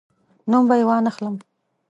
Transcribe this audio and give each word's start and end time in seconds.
نوم 0.49 0.63
به 0.69 0.75
یې 0.79 0.85
وانخلم. 0.87 1.35